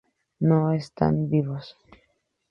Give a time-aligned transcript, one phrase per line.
[0.49, 1.77] No, ¡están vivos!